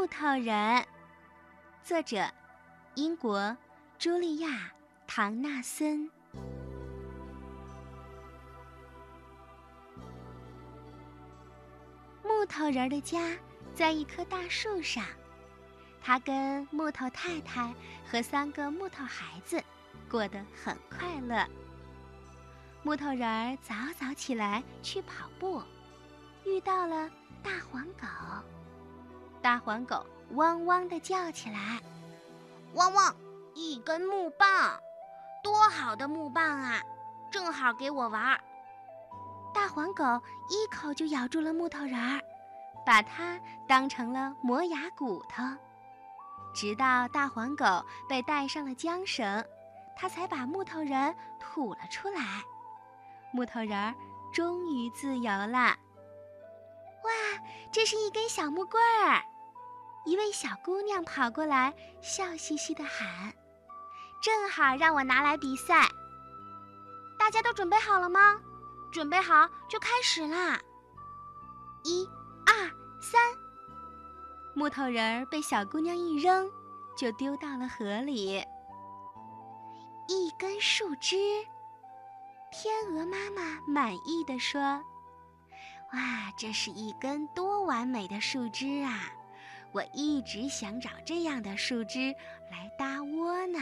[0.00, 0.86] 木头人，
[1.84, 2.26] 作者：
[2.94, 3.54] 英国
[3.98, 4.48] 茱莉亚·
[5.06, 6.10] 唐纳森。
[12.22, 13.36] 木头人的家
[13.74, 15.04] 在一棵大树上，
[16.00, 17.70] 他跟木头太太
[18.10, 19.62] 和三个木头孩子
[20.08, 21.46] 过得很快乐。
[22.82, 25.62] 木头人早早起来去跑步，
[26.46, 27.10] 遇到了
[27.42, 28.06] 大黄狗。
[29.42, 31.80] 大黄狗汪汪地叫起来
[32.74, 33.14] ：“汪汪！
[33.54, 34.78] 一根木棒，
[35.42, 36.82] 多好的木棒啊！
[37.30, 38.38] 正好给我玩。”
[39.52, 40.04] 大黄狗
[40.48, 42.20] 一口就咬住了木头人儿，
[42.86, 45.42] 把它当成了磨牙骨头。
[46.54, 49.44] 直到大黄狗被带上了缰绳，
[49.96, 52.20] 它才把木头人吐了出来。
[53.32, 53.94] 木头人儿
[54.32, 55.76] 终于自由了。
[57.02, 57.10] 哇，
[57.72, 59.24] 这是一根小木棍儿！
[60.06, 63.32] 一位小姑娘跑过来，笑嘻嘻地喊
[64.22, 65.88] ：“正好让我拿来比赛。”
[67.18, 68.40] 大家都准备好了吗？
[68.92, 70.58] 准备好就开始啦！
[71.84, 72.04] 一、
[72.44, 72.68] 二、
[73.00, 73.20] 三，
[74.54, 76.50] 木头人儿被小姑娘一扔，
[76.96, 78.44] 就丢到了河里。
[80.08, 81.16] 一根树枝。
[82.50, 84.60] 天鹅妈妈满意的说
[85.94, 89.12] ：“哇，这是一根多完美的树枝啊！
[89.72, 92.14] 我一直想找这样的树枝
[92.50, 93.58] 来搭窝呢。”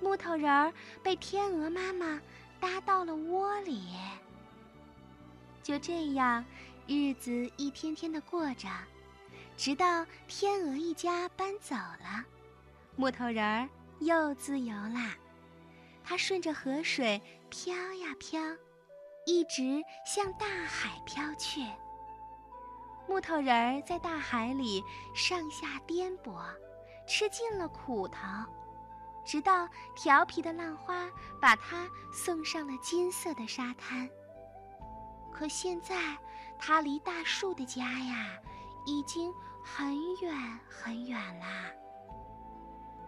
[0.00, 2.20] 木头人儿被天鹅妈妈
[2.58, 3.88] 搭到了窝里。
[5.62, 6.44] 就这样，
[6.86, 8.68] 日子一天天的过着，
[9.56, 12.24] 直到天鹅一家搬走了，
[12.96, 13.68] 木头人儿
[14.00, 15.14] 又自由啦。
[16.02, 18.40] 它顺着河水飘呀飘，
[19.26, 21.60] 一直向大海飘去。
[23.10, 24.84] 木头人儿在大海里
[25.16, 26.44] 上下颠簸，
[27.08, 28.20] 吃尽了苦头，
[29.24, 31.10] 直到调皮的浪花
[31.40, 34.08] 把他送上了金色的沙滩。
[35.32, 36.16] 可现在，
[36.56, 38.38] 他离大树的家呀，
[38.86, 40.32] 已经很远
[40.68, 41.68] 很远啦。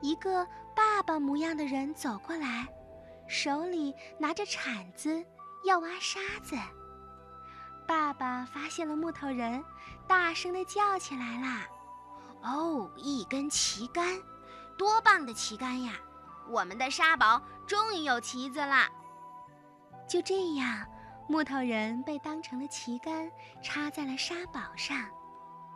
[0.00, 2.66] 一个爸爸模样的人走过来。
[3.28, 5.22] 手里拿着铲子
[5.64, 6.56] 要挖沙子，
[7.90, 9.64] 爸爸发现了木头人，
[10.06, 11.66] 大声的叫起来啦
[12.40, 14.16] ：“哦，一根旗杆，
[14.78, 15.94] 多棒的旗杆呀！
[16.48, 18.88] 我们的沙堡终于有旗子啦！”
[20.08, 20.86] 就这样，
[21.26, 23.28] 木头人被当成了旗杆，
[23.60, 25.04] 插在了沙堡上。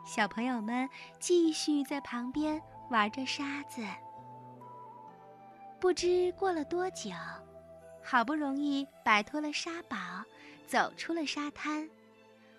[0.05, 0.89] 小朋友们
[1.19, 3.85] 继续在旁边玩着沙子。
[5.81, 7.11] 不知过了多久，
[8.05, 9.97] 好不容易摆脱了沙堡，
[10.69, 11.91] 走出了沙滩，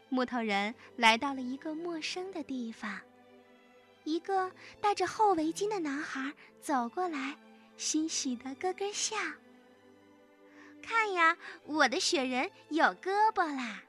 [0.10, 3.00] 木头人来到了一个陌生的地方。
[4.04, 7.36] 一个戴着厚围巾的男孩走过来，
[7.78, 9.16] 欣喜的咯咯笑。
[10.82, 13.82] 看呀，我的雪人有胳膊啦！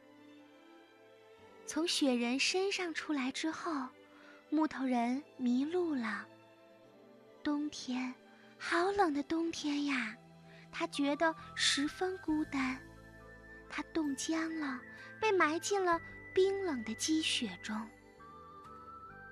[1.67, 3.89] 从雪人身上出来之后，
[4.49, 6.27] 木头人迷路了。
[7.43, 8.15] 冬天。
[8.59, 10.17] 好冷的冬天呀，
[10.73, 12.81] 他觉得十分孤单，
[13.69, 14.81] 他冻僵了，
[15.21, 16.01] 被埋进了
[16.35, 17.77] 冰冷的积雪中。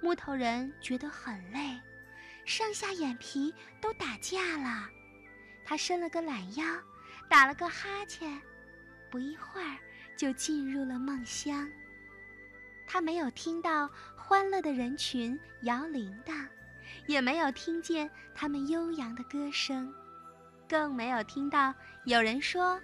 [0.01, 1.81] 木头人觉得很累，
[2.45, 4.89] 上下眼皮都打架了，
[5.65, 6.65] 他伸了个懒腰，
[7.29, 8.41] 打了个哈欠，
[9.11, 9.79] 不一会儿
[10.17, 11.71] 就进入了梦乡。
[12.87, 16.47] 他没有听到欢乐的人群摇铃铛。
[17.07, 19.93] 也没有听见他们悠扬的歌声，
[20.69, 21.75] 更没有听到
[22.05, 22.81] 有人说：“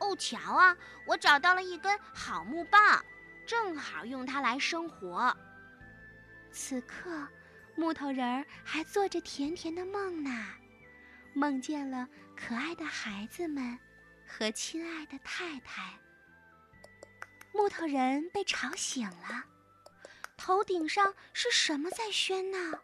[0.00, 3.04] 哦，瞧啊，我找到了一根好木棒，
[3.46, 5.36] 正好用它来生火。”
[6.52, 7.28] 此刻，
[7.76, 10.30] 木头人儿还做着甜甜的梦呢，
[11.32, 13.78] 梦见了可爱的孩子们
[14.26, 15.98] 和亲爱的太太。
[17.52, 19.44] 木头人被吵醒了，
[20.36, 22.78] 头顶上是什么在喧闹？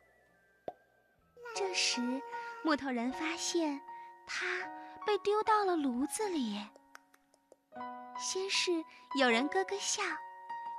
[1.55, 2.01] 这时，
[2.63, 3.81] 木头人发现，
[4.27, 4.47] 他
[5.07, 6.61] 被丢到了炉子里。
[8.19, 8.73] 先是
[9.19, 10.03] 有人咯咯笑，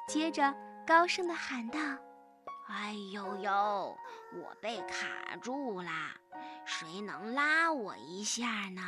[0.07, 0.53] 接着
[0.85, 1.79] 高声的喊道
[2.67, 3.97] ：“哎呦呦，
[4.33, 6.15] 我被卡住啦！
[6.65, 8.81] 谁能拉我一下呢？”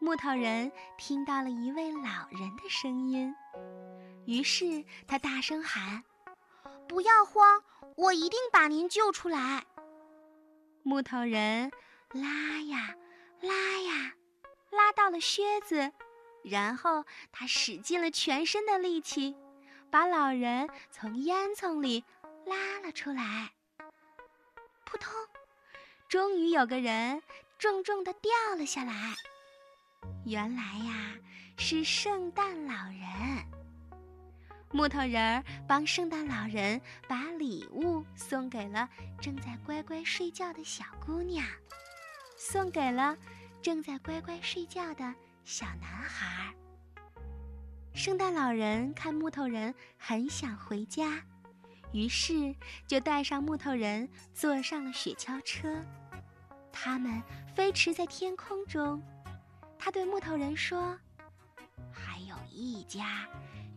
[0.00, 3.34] 木头人听到了一位老人的声音，
[4.26, 6.04] 于是他大声喊
[6.88, 7.62] ：“不要慌，
[7.96, 9.64] 我一定把您救出来。”
[10.84, 11.72] 木头人
[12.12, 12.94] 拉呀
[13.40, 14.12] 拉呀，
[14.70, 15.92] 拉到了靴子，
[16.48, 19.36] 然后他使尽了全身的力气，
[19.90, 22.04] 把老人从烟囱里
[22.46, 23.52] 拉了出来。
[24.84, 25.12] 扑通！
[26.08, 27.22] 终于有个人
[27.58, 29.14] 重重的掉了下来。
[30.24, 31.14] 原来呀，
[31.58, 33.44] 是圣诞老人。
[34.70, 38.88] 木头人儿帮圣诞老人把礼物送给了
[39.20, 41.44] 正在乖乖睡觉的小姑娘，
[42.36, 43.16] 送给了
[43.62, 45.14] 正在乖乖睡觉的
[45.48, 46.52] 小男孩。
[47.94, 51.22] 圣诞老人看木头人很想回家，
[51.90, 52.54] 于是
[52.86, 55.82] 就带上木头人坐上了雪橇车。
[56.70, 57.22] 他们
[57.56, 59.02] 飞驰在天空中。
[59.78, 60.94] 他对木头人说
[61.90, 63.26] ：“还有一家，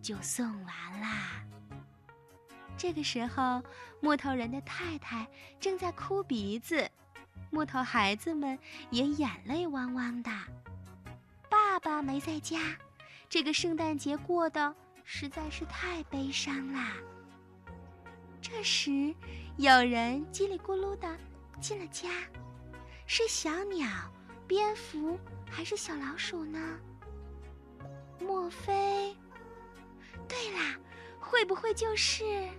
[0.02, 1.42] 就送完啦。”
[2.76, 3.64] 这个时候，
[4.02, 5.26] 木头人的太太
[5.58, 6.92] 正在哭鼻子，
[7.50, 8.60] 木头孩子们
[8.90, 10.30] 也眼泪汪汪的。
[11.72, 12.60] 爸爸没在家。
[13.30, 14.76] 这个圣诞节过得
[15.06, 16.92] 实在是太悲伤啦。
[18.42, 19.16] 这时，
[19.56, 21.18] 有人叽里咕噜的
[21.62, 22.10] 进了家，
[23.08, 23.88] 是小鸟、
[24.46, 25.18] 蝙蝠
[25.50, 26.78] 还是小老鼠呢？
[28.20, 29.16] 莫非？
[30.28, 30.76] 对啦，
[31.22, 32.50] 会不会就是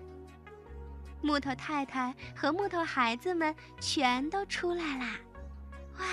[1.21, 5.17] 木头太太和木头孩子们全都出来啦？
[5.99, 6.07] 哇，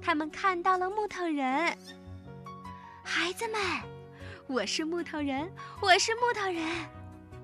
[0.00, 1.76] 他们看到了木头人。
[3.16, 3.60] 孩子们，
[4.48, 5.48] 我是木头人，
[5.80, 6.66] 我是木头人，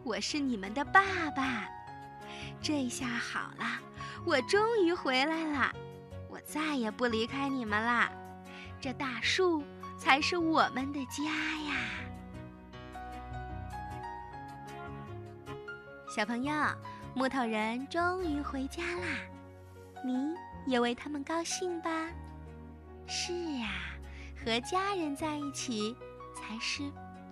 [0.03, 1.69] 我是你们的爸爸。
[2.61, 3.79] 这下好了，
[4.27, 5.73] 我终于回来了，
[6.29, 8.11] 我再也不离开你们啦。
[8.81, 9.63] 这大树
[9.97, 11.77] 才是我们的家呀！
[16.09, 16.53] 小朋友，
[17.15, 19.07] 木头人终于回家啦，
[20.05, 20.35] 你
[20.67, 22.09] 也为他们高兴吧？
[23.07, 23.33] 是
[23.63, 24.00] 啊。
[24.45, 25.95] 和家人在一起，
[26.35, 26.83] 才是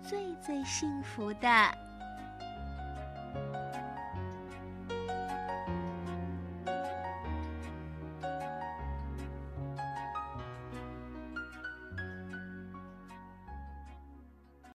[0.07, 1.88] 最最幸福的。